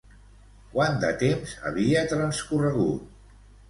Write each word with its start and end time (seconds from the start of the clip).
Quant 0.71 0.97
de 1.05 1.13
temps 1.25 1.55
havia 1.71 2.05
transcorregut? 2.17 3.19